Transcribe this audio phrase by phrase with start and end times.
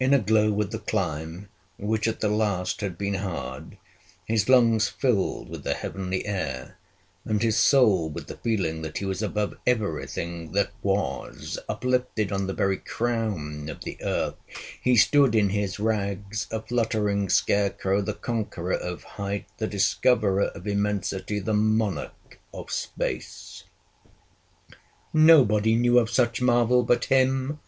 [0.00, 3.76] In a glow with the climb, which at the last had been hard,
[4.24, 6.78] his lungs filled with the heavenly air,
[7.26, 12.46] and his soul with the feeling that he was above everything that was, uplifted on
[12.46, 14.36] the very crown of the earth,
[14.80, 20.66] he stood in his rags, a fluttering scarecrow, the conqueror of height, the discoverer of
[20.66, 23.64] immensity, the monarch of space.
[25.12, 27.60] Nobody knew of such marvel but him!